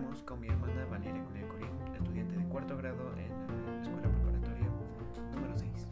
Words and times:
encontramos 0.00 0.22
con 0.22 0.40
mi 0.40 0.48
hermana 0.48 0.86
Valeria 0.90 1.22
Curia 1.24 1.48
Corín, 1.48 1.68
estudiante 1.94 2.36
de 2.36 2.44
cuarto 2.44 2.76
grado 2.76 3.12
en 3.18 3.66
la 3.66 3.82
Escuela 3.82 4.08
Preparatoria 4.08 4.68
número 5.34 5.58
6. 5.58 5.88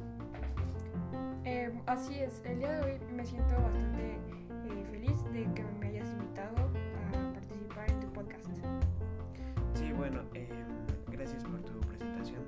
Eh, 1.45 1.73
así 1.87 2.19
es, 2.21 2.43
el 2.45 2.59
día 2.59 2.73
de 2.73 2.93
hoy 2.93 3.01
me 3.15 3.25
siento 3.25 3.55
bastante 3.61 4.15
eh, 4.15 4.85
feliz 4.91 5.23
de 5.33 5.45
que 5.55 5.63
me 5.79 5.89
hayas 5.89 6.11
invitado 6.13 6.57
a 6.57 7.33
participar 7.35 7.91
en 7.91 8.01
tu 8.01 8.07
podcast. 8.09 8.47
Sí, 9.75 9.93
bueno, 9.93 10.23
eh, 10.33 10.49
gracias 11.11 11.45
por 11.45 11.61
tu 11.63 11.79
presentación. 11.81 12.43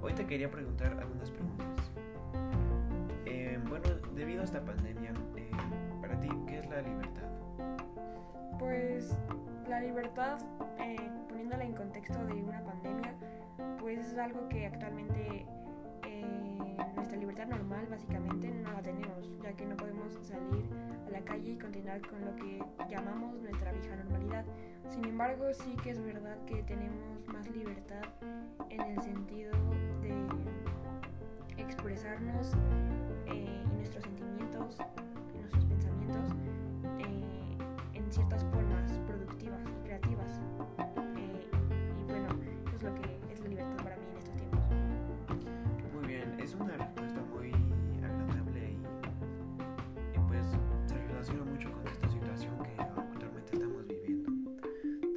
Hoy 0.00 0.14
te 0.14 0.26
quería 0.26 0.50
preguntar 0.50 0.96
algunas 0.98 1.30
preguntas. 1.30 1.90
Eh, 3.26 3.58
bueno, 3.68 3.88
debido 4.14 4.40
a 4.40 4.44
esta 4.44 4.64
pandemia, 4.64 5.12
para 6.00 6.18
ti, 6.20 6.28
¿qué 6.46 6.60
es 6.60 6.68
la 6.70 6.80
libertad? 6.80 7.28
Pues 8.58 9.18
la 9.68 9.80
libertad, 9.80 10.38
eh, 10.78 10.96
poniéndola 11.28 11.64
en 11.64 11.74
contexto 11.74 12.24
de 12.26 12.34
una 12.34 12.62
pandemia, 12.62 13.14
pues 13.78 13.98
es 13.98 14.18
algo 14.18 14.48
que 14.48 14.66
actualmente 14.66 15.46
eh, 16.02 16.76
nuestra 16.96 17.18
libertad 17.18 17.46
normal 17.46 17.86
básicamente 17.90 18.50
no 18.50 18.72
la 18.72 18.82
tenemos, 18.82 19.30
ya 19.42 19.52
que 19.52 19.64
no 19.64 19.76
podemos 19.76 20.12
salir 20.22 20.64
a 21.06 21.10
la 21.10 21.20
calle 21.22 21.52
y 21.52 21.58
continuar 21.58 22.00
con 22.06 22.24
lo 22.24 22.36
que 22.36 22.62
llamamos 22.90 23.40
nuestra 23.40 23.72
vieja 23.72 23.96
normalidad. 23.96 24.44
Sin 24.88 25.04
embargo, 25.06 25.46
sí 25.52 25.76
que 25.82 25.90
es 25.90 26.02
verdad 26.04 26.36
que 26.46 26.62
tenemos 26.64 27.26
más 27.28 27.48
libertad 27.50 28.02
en 28.68 28.80
el 28.80 29.00
sentido 29.02 29.52
de 30.02 30.14
expresarnos 31.56 32.52
eh, 33.26 33.62
y 33.64 33.76
nuestros 33.76 34.04
sentimientos 34.04 34.78
y 35.34 35.38
nuestros 35.38 35.64
pensamientos 35.64 36.30
en 37.94 38.12
ciertas 38.12 38.44
formas 38.44 38.73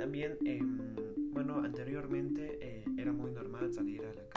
También, 0.07 0.37
em, 0.45 0.95
bueno, 1.33 1.59
anteriormente 1.59 2.57
eh, 2.61 2.85
era 2.97 3.11
muy 3.11 3.29
normal 3.29 3.73
salir 3.73 4.05
a 4.05 4.13
la 4.13 4.25
calle 4.29 4.36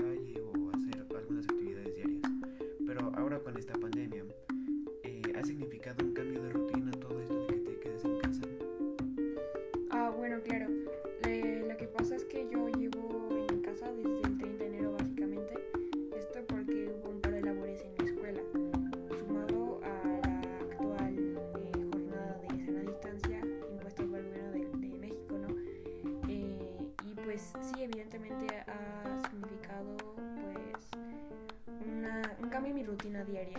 rutina 33.00 33.25
diaria. 33.25 33.59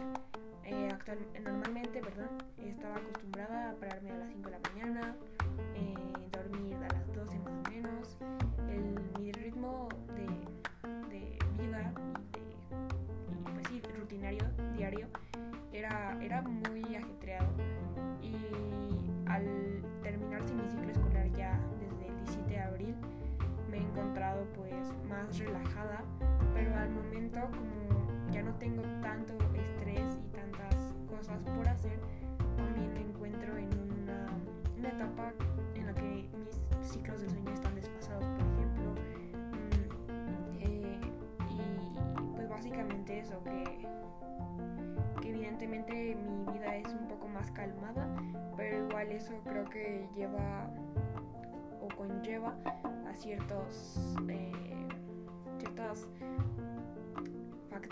Eh, 0.65 0.89
actual, 0.91 1.17
normalmente, 1.43 1.99
perdón, 1.99 2.29
estaba 2.59 2.95
acostumbrada 2.95 3.71
a 3.71 3.73
pararme 3.73 4.11
a 4.11 4.17
las 4.17 4.29
5 4.29 4.49
de 4.49 4.51
la 4.51 4.59
mañana, 4.69 5.15
eh, 5.73 5.95
dormir 6.31 6.75
a 6.75 6.93
las 6.93 7.07
12 7.15 7.39
más 7.39 7.67
o 7.67 7.71
menos. 7.71 8.17
El, 8.69 9.19
mi 9.19 9.31
ritmo 9.31 9.89
de, 10.13 11.39
vida 11.57 11.91
y, 12.03 12.37
de, 12.37 13.51
pues 13.53 13.67
sí, 13.67 13.81
rutinario, 13.99 14.45
diario, 14.75 15.07
era, 15.73 16.15
era 16.21 16.43
muy 16.43 16.95
ajetreado. 16.95 17.49
Y 18.21 18.35
al 19.27 19.81
terminar 20.03 20.41
mi 20.53 20.69
ciclo 20.69 20.91
escolar 20.91 21.27
ya 21.31 21.59
desde 21.79 22.07
el 22.09 22.17
17 22.25 22.47
de 22.47 22.59
abril, 22.59 22.95
me 23.71 23.77
he 23.77 23.81
encontrado 23.81 24.45
pues 24.55 24.93
más 25.09 25.39
relajada, 25.39 26.03
pero 26.53 26.75
al 26.75 26.91
momento 26.91 27.39
como 27.49 28.00
ya 28.31 28.41
no 28.41 28.53
tengo 28.55 28.81
tanto 29.01 29.33
estrés 29.55 30.17
y 30.17 30.35
tantas 30.35 30.93
cosas 31.09 31.43
por 31.43 31.67
hacer, 31.67 31.99
también 32.55 32.93
me 32.93 33.01
encuentro 33.01 33.57
en 33.57 33.69
una, 34.03 34.89
etapa 34.89 35.33
en 35.75 35.85
la 35.85 35.93
que 35.93 36.01
mis 36.01 36.89
ciclos 36.89 37.21
del 37.21 37.29
sueño 37.29 37.51
están 37.53 37.75
desfasados, 37.75 38.23
por 38.23 38.41
ejemplo. 38.41 38.91
Mm, 40.11 40.61
eh, 40.61 40.99
y 41.49 42.35
pues 42.35 42.49
básicamente 42.49 43.19
eso, 43.19 43.43
que, 43.43 43.87
que 45.21 45.29
evidentemente 45.29 46.15
mi 46.15 46.53
vida 46.53 46.75
es 46.77 46.87
un 46.87 47.07
poco 47.07 47.27
más 47.27 47.51
calmada, 47.51 48.07
pero 48.55 48.87
igual 48.87 49.11
eso 49.11 49.33
creo 49.43 49.65
que 49.65 50.07
lleva 50.15 50.69
o 51.81 51.87
conlleva 51.95 52.55
a 53.09 53.15
ciertos, 53.15 54.15
eh, 54.29 54.70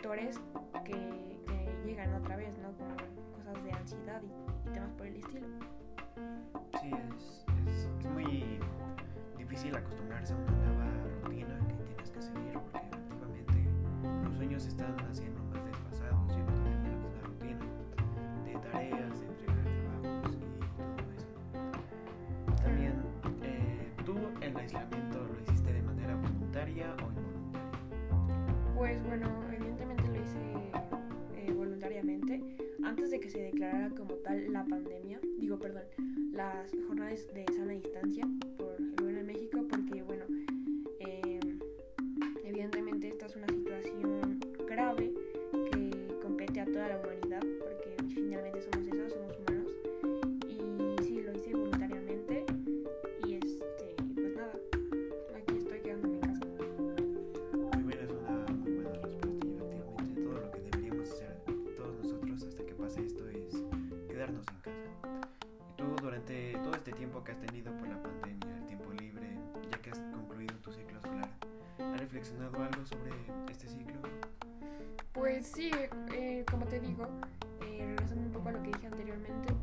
factores 0.10 0.40
que, 0.86 1.38
que 1.46 1.82
llegan 1.86 2.12
otra 2.16 2.36
vez, 2.36 2.58
¿no? 2.58 2.72
Como 2.72 2.96
cosas 3.34 3.64
de 3.64 3.72
ansiedad 3.72 4.22
y, 4.24 4.68
y 4.68 4.72
temas 4.74 4.92
por 4.94 5.06
el 5.06 5.18
estilo. 5.18 5.48
Sí, 6.82 6.90
es, 6.90 7.46
es, 7.68 7.90
es 8.00 8.06
muy 8.12 8.60
difícil 9.38 9.76
acostumbrarse 9.76 10.34
a 10.34 10.38
una 10.38 10.52
nueva 10.52 10.86
rutina 11.22 11.60
que 11.68 11.74
tienes 11.84 12.10
que 12.10 12.22
seguir 12.24 12.54
porque 12.54 12.88
efectivamente 12.88 13.54
los 14.24 14.36
sueños 14.36 14.66
están 14.66 15.00
haciendo 15.08 15.44
más 15.44 15.64
desfasados, 15.64 16.28
ya 16.30 16.44
no 16.44 16.54
tenemos 16.64 16.90
la 16.90 16.90
misma 16.90 17.22
rutina 17.24 17.66
de 18.46 18.54
tareas, 18.72 19.20
de 19.20 19.28
entregar 19.28 19.64
trabajos 19.64 20.34
y 20.34 20.40
todo 20.88 21.12
eso. 21.18 22.64
También, 22.64 22.94
eh, 23.44 23.94
¿tú 24.06 24.16
el 24.42 24.58
aislamiento 24.58 25.24
lo 25.24 25.40
hiciste 25.40 25.72
de 25.72 25.84
manera 25.84 26.16
voluntaria 26.16 26.96
o 26.96 27.12
involuntaria? 27.12 27.60
Pues 28.76 29.04
bueno, 29.06 29.28
antes 32.90 33.12
de 33.12 33.20
que 33.20 33.30
se 33.30 33.40
declarara 33.40 33.92
como 33.92 34.16
tal 34.16 34.52
la 34.52 34.66
pandemia, 34.66 35.20
digo 35.38 35.60
perdón, 35.60 35.84
las 36.32 36.72
jornadas 36.88 37.28
de 37.36 37.46
sana 37.56 37.74
distancia 37.74 38.28
por 38.58 38.69
reflexionado 72.20 72.64
algo 72.64 72.86
sobre 72.86 73.12
este 73.50 73.68
ciclo? 73.70 74.00
Pues 75.14 75.48
sí, 75.48 75.72
eh, 76.14 76.44
como 76.52 76.66
te 76.66 76.80
digo, 76.82 77.08
eh, 77.62 77.86
regresando 77.88 78.26
un 78.28 78.32
poco 78.34 78.50
a 78.50 78.52
lo 78.52 78.62
que 78.64 78.72
dije 78.72 78.88
anteriormente, 78.88 79.54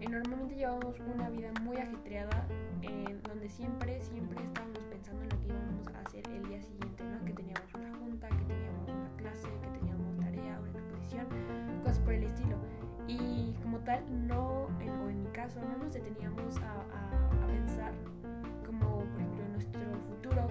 eh, 0.00 0.08
normalmente 0.08 0.56
llevamos 0.56 0.98
una 1.00 1.30
vida 1.30 1.52
muy 1.62 1.76
ajetreada, 1.76 2.46
donde 3.28 3.48
siempre, 3.48 4.00
siempre 4.02 4.42
estábamos 4.42 4.78
pensando 4.90 5.22
en 5.22 5.28
lo 5.30 5.40
que 5.40 5.46
íbamos 5.48 5.86
a 5.94 6.00
hacer 6.00 6.26
el 6.28 6.42
día 6.48 6.60
siguiente, 6.60 7.04
¿no? 7.04 7.24
Que 7.24 7.32
teníamos 7.34 7.74
una 7.74 7.94
junta, 7.98 8.28
que 8.28 8.44
teníamos 8.44 8.88
una 8.90 9.16
clase, 9.16 9.48
que 9.62 9.78
teníamos 9.78 10.18
tarea, 10.18 10.58
una 10.60 10.70
exposición, 10.70 11.26
cosas 11.82 11.98
por 12.00 12.14
el 12.14 12.24
estilo. 12.24 12.56
Y 13.06 13.54
como 13.62 13.78
tal, 13.80 14.02
no, 14.26 14.66
en- 14.80 14.90
o 14.90 15.08
en 15.08 15.22
mi 15.22 15.30
caso, 15.30 15.60
no 15.60 15.78
nos 15.84 15.92
deteníamos 15.94 16.56
a, 16.58 16.72
a- 16.72 17.44
a 17.44 17.46
pensar 17.46 17.92
como, 18.66 18.98
por 18.98 19.20
ejemplo, 19.20 19.44
en 19.44 19.52
nuestro 19.52 19.80
futuro, 20.08 20.48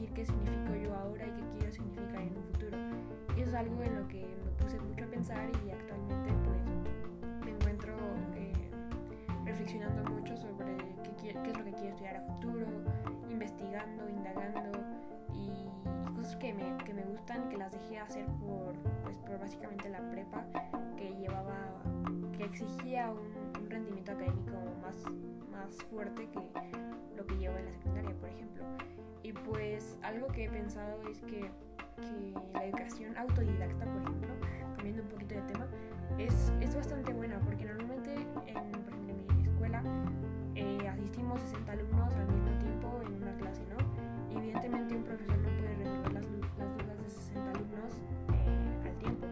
decir, 0.00 0.12
qué 0.14 0.24
significo 0.24 0.74
yo 0.76 0.94
ahora 0.94 1.26
y 1.26 1.30
qué 1.32 1.42
quiero 1.58 1.72
significar 1.72 2.20
en 2.22 2.36
un 2.36 2.42
futuro. 2.44 2.76
Y 3.36 3.40
eso 3.40 3.50
es 3.50 3.54
algo 3.54 3.82
en 3.82 3.94
lo 4.00 4.08
que 4.08 4.26
me 4.44 4.50
puse 4.62 4.80
mucho 4.80 5.04
a 5.04 5.08
pensar 5.08 5.50
y 5.64 5.70
actualmente 5.70 6.32
pues 6.44 7.44
me 7.44 7.50
encuentro 7.50 7.94
eh, 8.34 8.52
reflexionando 9.44 10.10
mucho 10.10 10.36
sobre 10.36 10.76
qué, 11.02 11.10
quie- 11.16 11.42
qué 11.42 11.50
es 11.50 11.58
lo 11.58 11.64
que 11.64 11.72
quiero 11.72 11.88
estudiar 11.90 12.16
a 12.16 12.20
futuro, 12.22 12.66
investigando, 13.30 14.08
indagando 14.08 14.78
y 15.34 16.14
cosas 16.16 16.36
que 16.36 16.52
me, 16.54 16.76
que 16.84 16.94
me 16.94 17.02
gustan, 17.02 17.48
que 17.48 17.56
las 17.56 17.72
dejé 17.72 17.98
hacer 17.98 18.26
por, 18.26 18.74
pues, 19.04 19.16
por 19.26 19.38
básicamente 19.38 19.88
la 19.88 20.00
prepa, 20.10 20.44
que 20.96 21.14
llevaba, 21.14 21.56
que 22.36 22.44
exigía 22.44 23.10
un 23.10 23.39
rendimiento 23.80 24.12
académico 24.12 24.52
más, 24.82 24.96
más 25.50 25.82
fuerte 25.90 26.28
que 26.28 26.40
lo 27.16 27.26
que 27.26 27.36
lleva 27.36 27.58
en 27.58 27.66
la 27.66 27.72
secundaria, 27.72 28.14
por 28.14 28.28
ejemplo. 28.28 28.64
Y 29.22 29.32
pues 29.32 29.96
algo 30.02 30.28
que 30.28 30.44
he 30.44 30.50
pensado 30.50 31.00
es 31.08 31.20
que, 31.20 31.50
que 31.96 32.34
la 32.52 32.64
educación 32.64 33.16
autodidacta, 33.16 33.84
por 33.84 34.02
ejemplo, 34.02 34.28
cambiando 34.76 35.02
un 35.02 35.08
poquito 35.08 35.34
de 35.34 35.42
tema, 35.42 35.66
es, 36.18 36.52
es 36.60 36.74
bastante 36.74 37.12
buena 37.12 37.38
porque 37.40 37.64
normalmente 37.64 38.14
en, 38.14 38.24
por 38.24 38.92
ejemplo, 38.92 38.96
en 39.08 39.36
mi 39.36 39.48
escuela 39.48 39.82
eh, 40.54 40.88
asistimos 40.88 41.40
60 41.40 41.72
alumnos 41.72 42.14
al 42.14 42.26
mismo 42.28 42.58
tiempo 42.58 43.00
en 43.06 43.22
una 43.22 43.34
clase, 43.36 43.62
¿no? 43.68 44.34
Y 44.34 44.38
evidentemente 44.38 44.94
un 44.94 45.04
profesor 45.04 45.38
no 45.38 45.48
puede 45.58 45.74
resolver 45.76 46.12
las, 46.12 46.24
las 46.58 46.78
dudas 46.78 46.98
de 47.02 47.08
60 47.08 47.50
alumnos 47.50 47.94
eh, 48.32 48.88
al 48.88 48.98
tiempo. 48.98 49.26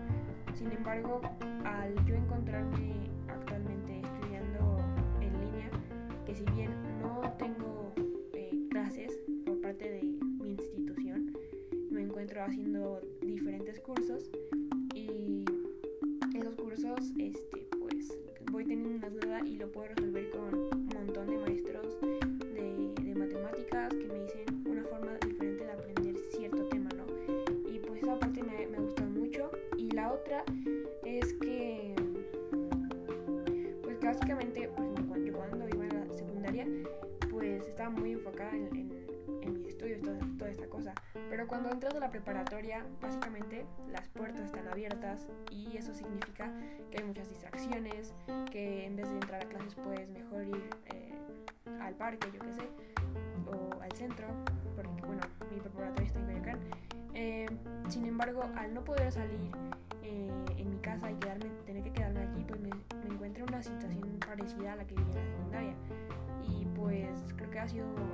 Sin 0.54 0.72
embargo, 0.72 1.20
al 1.64 1.94
yo 2.04 2.14
encontrarme 2.14 2.97
si 6.38 6.44
bien 6.52 6.70
no 7.00 7.20
tengo 7.36 7.92
eh, 8.32 8.52
clases 8.70 9.10
por 9.44 9.60
parte 9.60 9.90
de 9.90 10.02
mi 10.02 10.50
institución, 10.50 11.32
me 11.90 12.02
encuentro 12.02 12.40
haciendo 12.44 13.00
diferentes 13.22 13.80
cursos 13.80 14.30
y 14.94 15.44
esos 16.34 16.54
cursos, 16.54 17.12
este, 17.18 17.66
pues 17.80 18.16
voy 18.52 18.64
teniendo 18.64 18.98
una 18.98 19.10
duda 19.10 19.40
y 19.44 19.56
lo 19.56 19.72
puedo 19.72 19.88
resolver 19.88 20.30
con 20.30 20.54
un 20.54 20.86
montón 20.94 21.26
de 21.26 21.38
maestros 21.38 22.00
de, 22.00 23.14
matemáticas 23.16 23.92
que 23.92 24.06
me 24.06 24.20
dicen 24.20 24.44
una 24.64 24.84
forma 24.84 25.18
diferente 25.26 25.64
de 25.64 25.72
aprender 25.72 26.16
cierto 26.30 26.64
tema, 26.68 26.88
¿no? 26.96 27.04
Y 27.68 27.80
pues 27.80 28.00
esa 28.04 28.16
parte 28.16 28.44
me, 28.44 28.64
me 28.68 28.76
ha 28.76 28.80
gustado 28.80 29.10
mucho. 29.10 29.50
Y 29.76 29.90
la 29.90 30.12
otra 30.12 30.44
es 31.04 31.32
que, 31.34 31.96
pues 33.82 34.00
básicamente, 34.00 34.70
secundaria, 36.64 36.88
pues 37.30 37.66
estaba 37.66 37.90
muy 37.90 38.12
enfocada 38.12 38.50
en, 38.52 38.66
en, 38.76 39.06
en 39.42 39.52
mis 39.52 39.66
estudios, 39.66 40.00
toda, 40.02 40.18
toda 40.38 40.50
esta 40.50 40.66
cosa. 40.66 40.94
Pero 41.30 41.46
cuando 41.46 41.70
entras 41.70 41.94
a 41.94 42.00
la 42.00 42.10
preparatoria, 42.10 42.84
básicamente 43.00 43.64
las 43.90 44.08
puertas 44.08 44.46
están 44.46 44.66
abiertas 44.68 45.28
y 45.50 45.76
eso 45.76 45.94
significa 45.94 46.52
que 46.90 46.98
hay 46.98 47.04
muchas 47.04 47.28
distracciones, 47.28 48.14
que 48.50 48.86
en 48.86 48.96
vez 48.96 49.08
de 49.08 49.14
entrar 49.14 49.42
a 49.42 49.48
clases 49.48 49.74
puedes 49.74 50.08
mejor 50.10 50.46
ir 50.46 50.70
eh, 50.86 51.12
al 51.80 51.94
parque, 51.94 52.28
yo 52.32 52.40
qué 52.40 52.52
sé, 52.52 52.68
o 53.46 53.80
al 53.80 53.92
centro, 53.92 54.26
porque 54.74 55.02
bueno, 55.06 55.22
mi 55.52 55.60
preparatoria 55.60 56.06
está 56.06 56.18
en 56.20 56.26
Coyoacán. 56.26 56.58
Eh, 57.14 57.46
sin 57.88 58.06
embargo, 58.06 58.42
al 58.56 58.74
no 58.74 58.84
poder 58.84 59.10
salir 59.10 59.40
eh, 60.02 60.30
en 60.56 60.70
mi 60.70 60.78
casa 60.78 61.10
y 61.10 61.14
quedarme, 61.16 61.50
tener 61.66 61.82
que 61.82 61.92
quedarme 61.92 62.20
aquí, 62.20 62.44
pues 62.46 62.60
me, 62.60 62.70
me 62.70 63.14
encuentro 63.14 63.44
en 63.44 63.50
una 63.50 63.62
situación 63.62 64.18
parecida 64.26 64.74
a 64.74 64.76
la 64.76 64.86
que 64.86 64.94
viví 64.94 65.10
en 65.10 65.16
la 65.16 65.24
secundaria. 65.24 65.74
Y 67.70 67.80
pues 67.80 67.82
creo 67.82 68.07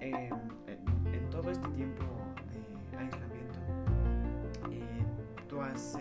en 0.00 1.30
todo 1.30 1.50
este 1.50 1.68
tiempo 1.68 2.04
de 2.90 2.98
aislamiento, 2.98 3.58
eh, 4.70 5.04
¿tú 5.48 5.60
has 5.60 5.96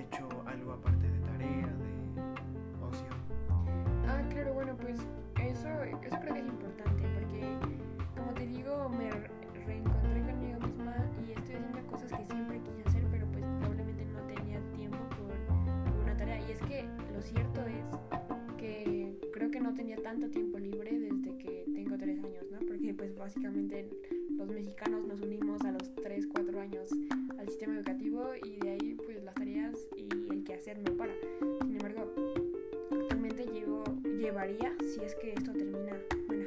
básicamente 23.38 23.88
los 24.36 24.50
mexicanos 24.50 25.06
nos 25.06 25.22
unimos 25.22 25.62
a 25.62 25.72
los 25.72 25.94
3, 25.94 26.26
4 26.26 26.60
años 26.60 26.90
al 27.38 27.48
sistema 27.48 27.76
educativo 27.76 28.32
y 28.44 28.58
de 28.58 28.70
ahí 28.72 28.98
pues 29.06 29.24
las 29.24 29.36
tareas 29.36 29.76
y 29.96 30.10
el 30.32 30.44
quehacer 30.44 30.80
no 30.80 30.98
para. 30.98 31.14
Sin 31.62 31.76
embargo, 31.76 32.12
actualmente 32.92 33.46
llevo, 33.46 33.84
llevaría, 34.18 34.74
si 34.80 35.02
es 35.02 35.14
que 35.14 35.34
esto 35.34 35.54
termina, 35.54 35.96
bueno, 36.26 36.46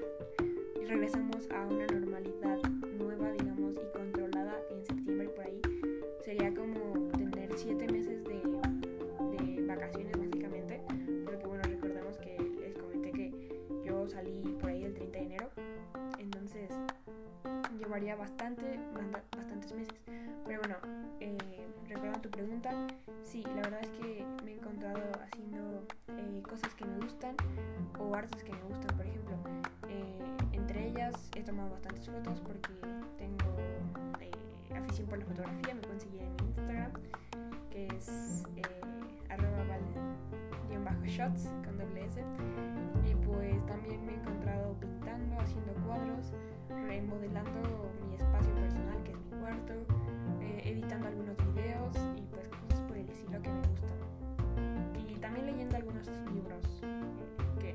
y 0.82 0.84
regresamos 0.84 1.48
a 1.52 1.64
una 1.64 1.86
normalidad 1.86 2.58
nueva, 2.98 3.30
digamos, 3.34 3.76
y 3.76 3.96
controlada 3.96 4.56
en 4.72 4.84
septiembre 4.84 5.28
por 5.28 5.44
ahí, 5.44 5.60
sería 6.24 6.52
como 6.52 7.08
tener 7.12 7.56
siete 7.56 7.86
meses 7.86 7.99
bastante, 18.16 18.80
bastantes 19.36 19.72
meses. 19.72 19.94
Pero 20.46 20.60
bueno, 20.60 20.76
eh, 21.20 21.36
recordando 21.86 22.20
tu 22.20 22.30
pregunta, 22.30 22.70
sí, 23.22 23.42
la 23.54 23.62
verdad 23.62 23.80
es 23.82 23.90
que 23.90 24.26
me 24.44 24.52
he 24.52 24.54
encontrado 24.54 25.00
haciendo 25.22 25.86
eh, 26.16 26.42
cosas 26.42 26.74
que 26.74 26.84
me 26.86 26.96
gustan 26.98 27.36
o 27.98 28.14
artes 28.14 28.42
que 28.42 28.52
me 28.52 28.62
gustan, 28.62 28.96
por 28.96 29.06
ejemplo. 29.06 29.36
Eh, 29.88 30.18
entre 30.52 30.88
ellas 30.88 31.30
he 31.36 31.42
tomado 31.42 31.70
bastantes 31.70 32.08
fotos 32.08 32.40
porque 32.40 32.72
tengo 33.18 33.56
eh, 34.20 34.30
afición 34.74 35.06
por 35.06 35.18
la 35.18 35.26
fotografía, 35.26 35.74
me 35.74 35.82
conseguí 35.82 36.18
en 36.18 36.36
mi 36.36 36.48
Instagram, 36.48 36.92
que 37.70 37.86
es 37.86 38.44
eh, 38.56 38.62
arroba 39.28 39.64
val-shots 40.84 41.50
con 41.64 41.76
doble 41.78 42.06
S. 42.06 42.24
Y 43.04 43.14
pues 43.26 43.64
también 43.66 44.04
me 44.06 44.12
he 44.12 44.16
encontrado 44.16 44.74
pintando, 44.80 45.38
haciendo 45.40 45.72
cuadros, 45.86 46.32
remodelando 46.68 47.69
cuarto, 49.60 49.74
eh, 50.40 50.62
editando 50.64 51.08
algunos 51.08 51.36
videos 51.54 51.96
y 52.16 52.22
pues 52.26 52.48
cosas 52.48 52.80
por 52.86 52.96
el 52.96 53.08
estilo 53.08 53.42
que 53.42 53.48
me 53.50 53.58
gustan. 53.68 55.08
Y 55.08 55.14
también 55.16 55.46
leyendo 55.46 55.76
algunos 55.76 56.08
libros, 56.32 56.82
eh, 56.82 57.00
que, 57.60 57.74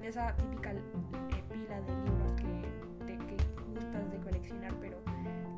de 0.00 0.08
esa 0.08 0.34
típica 0.36 0.72
eh, 0.72 1.44
pila 1.52 1.80
de 1.80 1.94
libros 2.04 2.32
que, 2.32 3.04
de, 3.04 3.18
que 3.26 3.36
gustas 3.74 4.10
de 4.10 4.18
coleccionar, 4.18 4.74
pero 4.80 4.98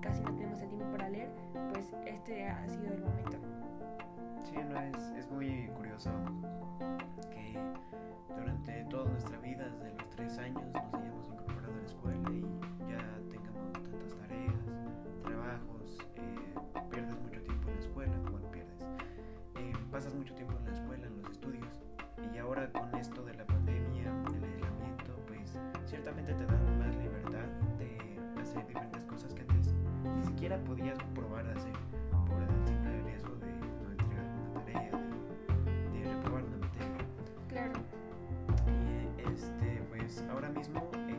casi 0.00 0.22
no 0.22 0.34
tenemos 0.34 0.60
el 0.60 0.68
tiempo 0.68 0.86
para 0.92 1.08
leer, 1.08 1.30
pues 1.72 1.86
este 2.06 2.48
ha 2.48 2.68
sido 2.68 2.94
el 2.94 3.02
momento. 3.02 3.36
Sí, 4.44 4.56
no, 4.68 4.80
es, 4.80 5.04
es 5.16 5.30
muy 5.30 5.68
curioso 5.76 6.10
que 7.30 7.58
durante 8.36 8.84
toda 8.84 9.10
nuestra 9.10 9.38
vida, 9.38 9.68
desde 9.68 9.94
los 9.94 10.10
tres 10.10 10.38
años, 10.38 10.62
completamente 26.10 26.44
te 26.44 26.52
dan 26.52 26.78
más 26.78 26.96
libertad 26.96 27.46
de 27.78 28.40
hacer 28.40 28.66
diferentes 28.66 29.02
cosas 29.04 29.32
que 29.34 29.42
antes 29.42 29.74
ni 30.16 30.24
siquiera 30.24 30.58
podías 30.64 30.98
probar 31.14 31.46
de 31.46 31.52
hacer 31.52 31.72
por 32.26 32.42
el 32.42 32.66
simple 32.66 33.02
riesgo 33.02 33.34
de 33.36 33.52
no 33.52 33.90
entregar 33.92 34.24
una 34.50 34.64
tarea, 34.64 34.90
de, 35.64 35.98
de 35.98 36.12
reprobar 36.12 36.44
una 36.44 36.56
materia. 36.56 37.06
Claro. 37.48 37.72
Y 38.66 39.30
este, 39.32 39.82
pues 39.88 40.24
ahora 40.30 40.48
mismo 40.50 40.90
eh, 41.08 41.14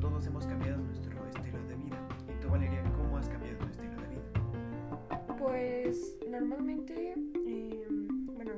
todos 0.00 0.26
hemos 0.26 0.46
cambiado 0.46 0.78
nuestro 0.78 1.26
estilo 1.26 1.58
de 1.66 1.74
vida. 1.74 1.98
¿Y 2.28 2.40
tú, 2.40 2.48
Valeria, 2.48 2.82
cómo 2.96 3.18
has 3.18 3.28
cambiado 3.28 3.58
tu 3.58 3.66
estilo 3.66 4.00
de 4.00 4.08
vida? 4.08 5.36
Pues 5.38 6.16
normalmente, 6.30 7.14
eh, 7.46 7.86
bueno, 8.26 8.52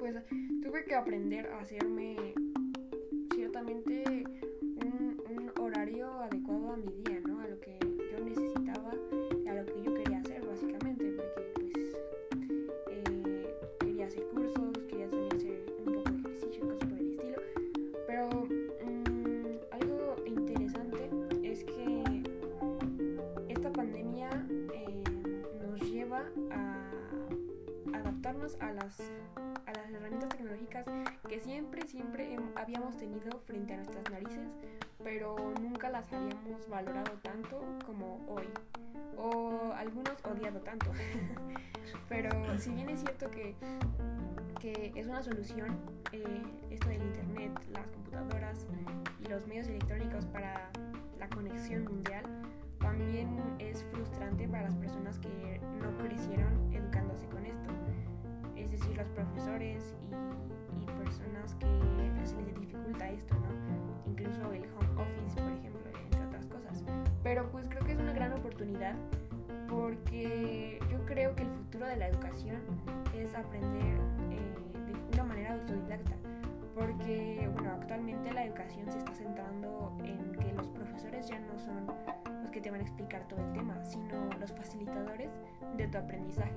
pues 0.00 0.16
tuve 0.62 0.84
que 0.84 0.94
aprender 0.96 1.46
a 1.48 1.60
hacer 1.60 1.91
siempre, 31.42 31.86
siempre 31.86 32.36
habíamos 32.54 32.96
tenido 32.96 33.40
frente 33.40 33.74
a 33.74 33.76
nuestras 33.76 34.04
narices, 34.10 34.48
pero 35.02 35.36
nunca 35.60 35.90
las 35.90 36.10
habíamos 36.12 36.68
valorado 36.68 37.12
tanto 37.22 37.60
como 37.84 38.24
hoy. 38.28 38.48
O 39.16 39.72
algunos 39.76 40.16
odiado 40.24 40.60
tanto. 40.60 40.90
pero 42.08 42.30
si 42.58 42.70
bien 42.70 42.88
es 42.88 43.00
cierto 43.00 43.30
que, 43.30 43.54
que 44.60 44.92
es 44.94 45.06
una 45.06 45.22
solución 45.22 45.78
eh, 46.12 46.42
esto 46.70 46.88
del 46.88 47.02
internet, 47.02 47.52
las 47.72 47.86
computadoras 47.88 48.66
y 49.20 49.28
los 49.28 49.46
medios 49.46 49.68
electrónicos 49.68 50.26
para 50.26 50.70
la 51.18 51.28
conexión 51.28 51.84
mundial, 51.84 52.24
también 52.78 53.38
es 53.58 53.84
frustrante 53.92 54.48
para 54.48 54.64
las 54.64 54.74
personas 54.76 55.18
que 55.18 55.60
no 55.80 55.96
crecieron 55.98 56.72
educándose 56.72 57.26
con 57.26 57.44
esto. 57.44 57.70
Es 58.56 58.70
decir, 58.70 58.96
los 58.96 59.08
profesores 59.08 59.94
y, 60.10 60.61
y 60.80 60.86
personas 61.04 61.54
que 61.56 61.66
se 62.26 62.40
les 62.42 62.58
dificulta 62.58 63.10
esto, 63.10 63.34
¿no? 63.34 64.10
Incluso 64.10 64.52
el 64.52 64.64
home 64.64 65.02
office, 65.02 65.40
por 65.40 65.52
ejemplo, 65.52 65.80
entre 66.04 66.24
otras 66.24 66.46
cosas. 66.46 66.84
Pero 67.22 67.50
pues 67.50 67.68
creo 67.68 67.84
que 67.84 67.92
es 67.92 67.98
una 67.98 68.12
gran 68.12 68.32
oportunidad 68.32 68.94
porque 69.68 70.78
yo 70.90 71.04
creo 71.06 71.34
que 71.34 71.42
el 71.42 71.50
futuro 71.50 71.86
de 71.86 71.96
la 71.96 72.08
educación 72.08 72.60
es 73.16 73.34
aprender 73.34 73.98
eh, 74.30 74.54
de 75.10 75.14
una 75.14 75.24
manera 75.24 75.54
autodidacta. 75.54 76.12
Porque, 76.74 77.48
bueno, 77.52 77.70
actualmente 77.72 78.32
la 78.32 78.44
educación 78.44 78.90
se 78.90 78.98
está 78.98 79.14
centrando 79.14 79.96
en 80.04 80.32
que 80.32 80.52
los 80.54 80.68
profesores 80.68 81.28
ya 81.28 81.38
no 81.40 81.58
son 81.58 81.86
los 82.40 82.50
que 82.50 82.60
te 82.60 82.70
van 82.70 82.80
a 82.80 82.82
explicar 82.82 83.26
todo 83.28 83.40
el 83.40 83.52
tema, 83.52 83.82
sino 83.84 84.30
los 84.38 84.52
facilitadores 84.52 85.30
de 85.76 85.86
tu 85.88 85.98
aprendizaje. 85.98 86.52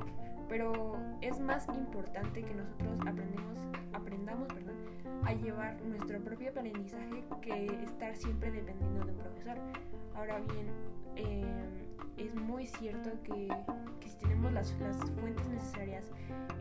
Pero 0.48 0.98
es 1.22 1.40
más 1.40 1.68
importante 1.70 2.44
que 2.44 2.54
nosotros 2.54 3.00
aprendemos, 3.02 3.60
aprendamos 3.94 4.48
perdón, 4.54 4.75
a 5.24 5.34
llevar 5.34 5.82
nuestro 5.82 6.20
propio 6.20 6.52
aprendizaje 6.52 7.24
que 7.42 7.84
estar 7.84 8.16
siempre 8.16 8.52
dependiendo 8.52 9.06
de 9.06 9.12
un 9.12 9.18
profesor. 9.18 9.58
Ahora 10.16 10.40
bien, 10.40 10.68
eh, 11.16 11.44
es 12.18 12.34
muy 12.36 12.66
cierto 12.66 13.12
que, 13.24 13.48
que 14.00 14.10
si 14.10 14.18
tenemos 14.18 14.52
las, 14.54 14.74
las 14.80 14.98
fuentes 15.20 15.48
necesarias 15.48 16.12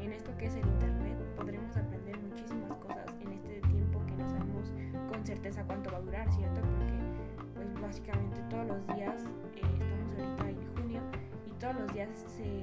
en 0.01 0.13
esto 0.13 0.37
que 0.37 0.47
es 0.47 0.55
el 0.57 0.67
Internet, 0.67 1.19
podremos 1.37 1.77
aprender 1.77 2.19
muchísimas 2.21 2.77
cosas 2.77 3.07
en 3.21 3.33
este 3.33 3.61
tiempo 3.63 4.05
que 4.07 4.13
no 4.13 4.29
sabemos 4.29 4.73
con 5.11 5.25
certeza 5.25 5.65
cuánto 5.65 5.91
va 5.91 5.99
a 5.99 6.03
durar, 6.03 6.33
¿cierto? 6.33 6.61
Porque 6.61 7.55
pues 7.55 7.81
básicamente 7.81 8.43
todos 8.51 8.67
los 8.67 8.87
días, 8.89 9.25
eh, 9.55 9.63
estamos 9.63 10.41
ahorita 10.41 10.63
en 10.63 10.75
junio, 10.77 11.01
y 11.47 11.51
todos 11.53 11.77
los 11.77 11.93
días 11.95 12.25
se, 12.27 12.61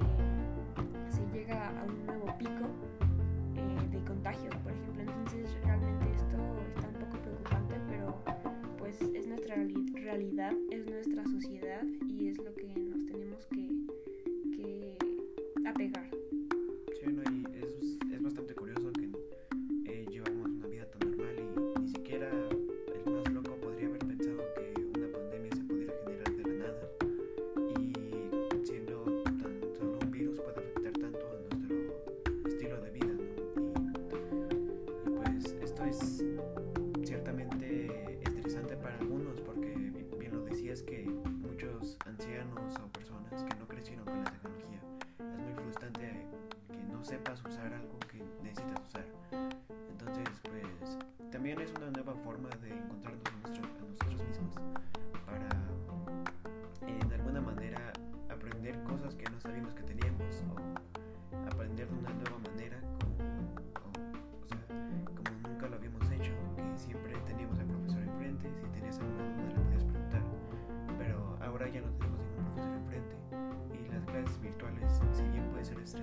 llega 1.42 1.68
a 1.68 1.84
un 1.84 2.06
nuevo 2.06 2.38
pico 2.38 2.68
eh, 3.56 3.88
de 3.90 4.04
contagios, 4.04 4.54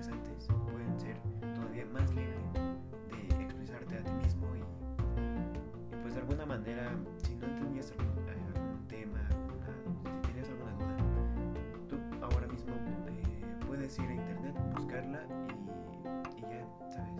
pueden 0.08 0.98
ser 0.98 1.16
todavía 1.54 1.84
más 1.92 2.08
libre 2.14 2.38
de 3.10 3.42
expresarte 3.44 3.98
a 3.98 4.02
ti 4.02 4.12
mismo 4.12 4.46
y, 4.56 4.60
y 5.20 5.96
pues 6.02 6.14
de 6.14 6.20
alguna 6.20 6.46
manera, 6.46 6.90
si 7.22 7.34
no 7.34 7.46
entendías 7.46 7.92
algún, 7.92 8.06
eh, 8.28 8.46
algún 8.54 8.86
tema, 8.88 9.20
alguna- 9.28 10.20
si 10.22 10.28
tenías 10.28 10.48
alguna 10.48 10.72
duda, 10.72 10.96
tú 11.88 11.96
ahora 12.24 12.46
mismo 12.48 12.72
eh, 13.08 13.54
puedes 13.66 13.98
ir 13.98 14.08
a 14.08 14.14
internet, 14.14 14.54
buscarla 14.74 15.20
y, 15.28 16.38
y 16.38 16.40
ya, 16.40 16.66
¿sabes? 16.90 17.12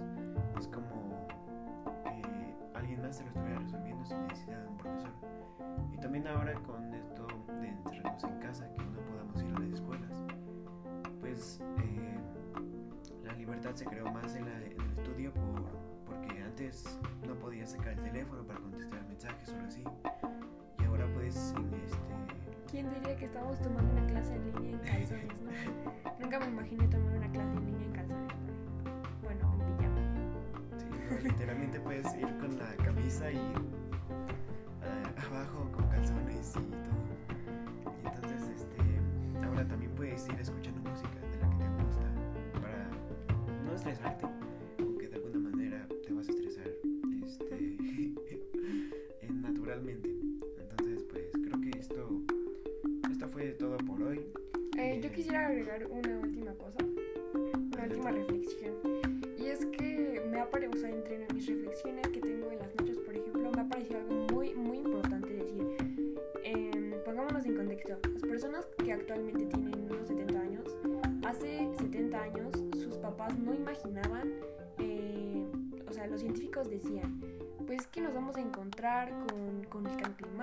Es 0.58 0.66
como 0.68 1.28
alguien 2.74 3.02
más 3.02 3.18
te 3.18 3.24
lo 3.24 3.28
estuviera 3.30 3.58
resolviendo 3.58 4.04
sin 4.06 4.22
necesidad 4.26 4.62
de 4.62 4.68
un 4.68 4.76
profesor. 4.78 5.10
Y 5.92 5.98
también 5.98 6.26
ahora 6.28 6.54
con 6.62 6.94
esto 6.94 7.26
de 7.60 7.68
encerrarnos 7.68 8.24
en 8.24 8.38
casa, 8.40 8.66
que 8.74 8.82
no 8.84 9.00
podamos 9.00 9.42
ir 9.42 9.54
a 9.54 9.58
las 9.58 9.70
escuelas, 9.70 10.24
pues 11.20 11.60
eh, 11.78 12.09
libertad 13.40 13.74
se 13.74 13.84
creó 13.86 14.10
más 14.12 14.34
en, 14.36 14.44
la- 14.44 14.56
en 14.64 14.80
el 14.80 14.90
estudio 14.98 15.32
por, 15.32 15.62
porque 16.06 16.42
antes 16.42 16.98
no 17.26 17.34
podías 17.34 17.70
sacar 17.70 17.94
el 17.94 18.00
teléfono 18.02 18.42
para 18.44 18.60
contestar 18.60 19.02
mensajes 19.08 19.48
o 19.50 19.66
así. 19.66 19.82
Y 20.78 20.84
ahora 20.84 21.06
puedes 21.14 21.54
en 21.56 21.74
este, 21.74 21.98
¿Quién 22.70 22.88
diría 22.94 23.16
que 23.16 23.24
estamos 23.24 23.58
tomando 23.60 23.92
una 23.92 24.06
clase 24.06 24.34
en 24.36 24.44
línea 24.52 24.70
en 24.72 24.78
calzones, 24.78 25.42
no? 25.42 25.50
Nunca 26.20 26.38
me 26.38 26.46
imaginé 26.46 26.86
tomar 26.88 27.16
una 27.16 27.30
clase 27.32 27.52
en 27.56 27.66
línea 27.66 27.86
en 27.86 27.92
calzones, 27.92 28.32
por 28.34 28.44
ejemplo. 28.52 29.18
Bueno, 29.22 29.54
en 29.54 29.76
pijama. 29.76 30.78
Sí, 30.78 30.86
no, 31.10 31.20
literalmente 31.30 31.80
puedes 31.80 32.14
ir 32.14 32.36
con 32.38 32.58
la 32.58 32.76
camisa 32.84 33.32
y 33.32 33.38
ah, 34.82 35.26
abajo 35.26 35.68
con 35.72 35.88
calzones 35.88 36.50
y 36.50 36.60
todo. 36.60 37.94
Y 38.02 38.06
entonces, 38.06 38.48
este, 38.60 39.44
ahora 39.46 39.66
también 39.66 39.92
puedes 39.96 40.28
ir 40.28 40.38
escuchando 40.38 40.80
música 40.88 41.08
estresarte, 43.80 44.26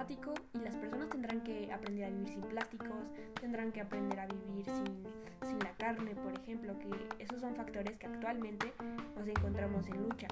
climático 0.08 0.34
y 0.54 0.60
las 0.60 0.76
personas 0.76 1.10
tendrán 1.10 1.42
que 1.42 1.72
aprender 1.72 2.06
a 2.06 2.10
vivir 2.10 2.28
sin 2.30 2.42
plásticos, 2.42 3.12
tendrán 3.40 3.72
que 3.72 3.82
aprender 3.82 4.20
a 4.20 4.28
vivir 4.28 4.66
sin, 4.66 5.04
sin 5.48 5.60
la 5.60 5.72
carne, 5.74 6.16
por 6.16 6.34
ejemplo, 6.34 6.74
que 6.80 7.24
esos 7.24 7.42
son 7.42 7.56
factores 7.56 7.98
que 7.98 8.08
actualmente 8.08 8.74
nos 9.18 9.28
encontramos 9.28 9.88
en 9.88 10.04
lucha 10.04 10.28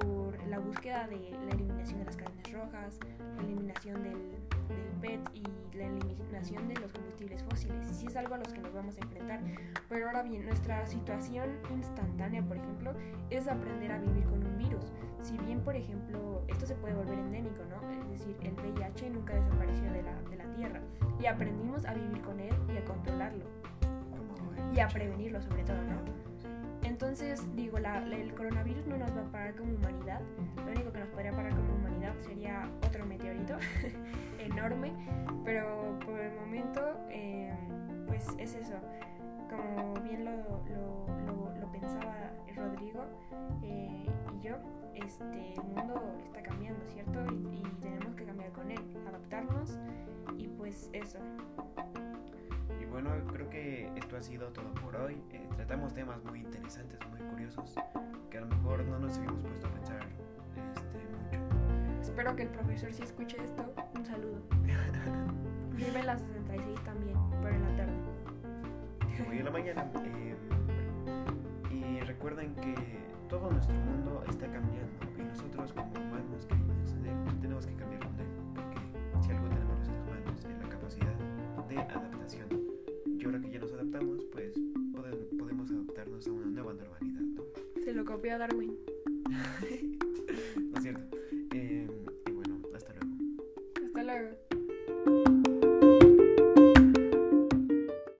por 0.00 0.46
la 0.48 0.58
búsqueda 0.58 1.06
de 1.08 1.30
la 1.46 1.52
eliminación 1.52 2.00
de 2.00 2.04
las 2.04 2.16
carnes 2.16 2.52
rojas, 2.52 2.98
la 3.36 3.42
eliminación 3.42 4.02
del, 4.02 4.61
del 4.72 5.00
PET 5.00 5.20
y 5.34 5.42
la 5.76 5.86
eliminación 5.86 6.68
de 6.68 6.74
los 6.76 6.92
combustibles 6.92 7.42
fósiles. 7.44 7.86
Sí 7.88 8.06
es 8.06 8.16
algo 8.16 8.34
a 8.34 8.38
los 8.38 8.48
que 8.48 8.60
nos 8.60 8.72
vamos 8.72 8.96
a 8.96 9.00
enfrentar. 9.00 9.40
Pero 9.88 10.06
ahora 10.06 10.22
bien, 10.22 10.44
nuestra 10.44 10.86
situación 10.86 11.50
instantánea, 11.70 12.42
por 12.42 12.56
ejemplo, 12.56 12.92
es 13.30 13.48
aprender 13.48 13.92
a 13.92 13.98
vivir 13.98 14.24
con 14.24 14.44
un 14.44 14.58
virus. 14.58 14.92
Si 15.22 15.36
bien, 15.38 15.60
por 15.60 15.76
ejemplo, 15.76 16.42
esto 16.48 16.66
se 16.66 16.74
puede 16.74 16.94
volver 16.94 17.18
endémico, 17.18 17.62
¿no? 17.64 17.90
Es 17.90 18.20
decir, 18.20 18.36
el 18.42 18.52
VIH 18.52 19.10
nunca 19.10 19.34
desapareció 19.34 19.92
de 19.92 20.02
la, 20.02 20.14
de 20.22 20.36
la 20.36 20.44
Tierra 20.54 20.80
y 21.20 21.26
aprendimos 21.26 21.84
a 21.84 21.94
vivir 21.94 22.20
con 22.22 22.40
él 22.40 22.54
y 22.72 22.76
a 22.76 22.84
controlarlo 22.84 23.44
y 24.74 24.80
a 24.80 24.88
prevenirlo 24.88 25.40
sobre 25.42 25.64
todo, 25.64 25.82
¿no? 25.82 26.22
Entonces, 26.82 27.44
digo, 27.54 27.78
la, 27.78 28.04
el 28.04 28.34
coronavirus 28.34 28.86
no 28.86 28.96
nos 28.98 29.14
va 29.16 29.20
a 29.20 29.32
parar 29.32 29.54
como 29.54 29.72
humanidad. 29.74 30.20
Lo 30.56 30.72
único 30.72 30.92
que 30.92 30.98
nos 30.98 31.08
podría 31.10 31.32
parar 31.32 31.54
como 31.54 31.74
humanidad 31.74 31.81
sería 32.20 32.68
otro 32.86 33.06
meteorito 33.06 33.56
enorme. 34.38 34.92
Pero 35.44 35.98
por 36.04 36.20
el 36.20 36.34
momento, 36.34 36.80
eh, 37.10 37.52
pues 38.06 38.26
es 38.38 38.54
eso. 38.54 38.74
Como 39.48 39.94
bien 40.02 40.24
lo, 40.24 40.32
lo, 40.32 41.60
lo, 41.60 41.72
pensaba 41.72 42.30
Rodrigo 42.54 43.04
eh, 43.62 44.06
y 44.34 44.40
yo, 44.40 44.56
este, 44.94 45.54
el 45.54 45.62
mundo 45.64 46.02
está 46.24 46.42
cambiando, 46.42 46.80
¿cierto? 46.86 47.20
Y, 47.32 47.58
y 47.58 47.62
tenemos 47.80 48.14
que 48.14 48.24
cambiar 48.24 48.52
con 48.52 48.70
él, 48.70 48.80
adaptarnos 49.06 49.78
y 50.38 50.48
pues 50.48 50.88
eso. 50.92 51.18
Y 52.80 52.84
bueno, 52.86 53.10
creo 53.32 53.48
que 53.50 53.90
esto 53.96 54.16
ha 54.16 54.22
sido 54.22 54.48
todo 54.52 54.72
por 54.74 54.96
hoy. 54.96 55.22
Eh, 55.30 55.46
tratamos 55.56 55.94
temas 55.94 56.22
muy 56.24 56.40
interesantes, 56.40 56.98
muy 57.10 57.20
curiosos, 57.30 57.74
que 58.30 58.38
a 58.38 58.40
lo 58.42 58.46
mejor 58.48 58.84
no 58.84 58.98
nos 58.98 59.18
habíamos 59.18 59.42
puesto 59.42 59.66
a 59.66 59.70
pensar 59.70 60.08
este. 60.08 61.21
Espero 62.12 62.36
que 62.36 62.42
el 62.42 62.48
profesor 62.50 62.92
si 62.92 63.02
escuche 63.02 63.36
esto, 63.42 63.72
un 63.96 64.04
saludo. 64.04 64.42
Vive 65.74 65.98
en 65.98 66.06
la 66.06 66.18
66 66.18 66.78
también, 66.84 67.16
pero 67.42 67.54
en 67.54 67.62
la 67.62 67.76
tarde. 67.76 67.92
Hoy 69.30 69.38
en 69.38 69.44
la 69.46 69.50
mañana. 69.50 69.90
eh, 70.04 70.36
y 71.70 72.00
recuerden 72.00 72.54
que 72.56 72.74
todo 73.30 73.50
nuestro 73.50 73.74
mundo 73.74 74.22
está 74.28 74.46
cambiando 74.46 74.92
y 75.18 75.22
nosotros 75.22 75.72
como 75.72 75.90
humanos 75.90 76.44
queridos 76.46 76.92
en 76.92 77.06
él, 77.06 77.40
tenemos 77.40 77.66
que 77.66 77.74
cambiar 77.76 78.00
con 78.02 78.20
él. 78.20 78.26
Porque 78.54 78.78
si 79.26 79.30
algo 79.32 79.48
tenemos 79.48 79.78
los 79.78 79.86
seres 79.86 80.02
humanos 80.06 80.44
es 80.44 80.58
la 80.62 80.68
capacidad 80.68 81.14
de 81.68 81.78
adaptación. 81.78 82.46
Y 83.06 83.24
ahora 83.24 83.40
que 83.40 83.50
ya 83.50 83.58
nos 83.58 83.72
adaptamos, 83.72 84.24
pues 84.32 84.52
pode- 84.92 85.38
podemos 85.38 85.70
adaptarnos 85.70 86.26
a 86.26 86.30
una 86.32 86.46
nueva 86.46 86.74
normalidad, 86.74 87.20
¿no? 87.22 87.42
Se 87.82 87.94
lo 87.94 88.04
copió 88.04 88.34
a 88.34 88.38
Darwin. 88.38 88.76